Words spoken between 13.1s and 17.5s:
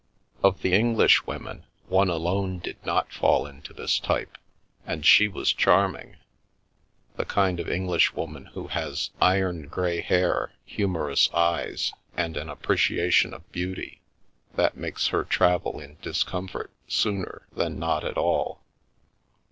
of beauty that makes her travel in discom fort sooner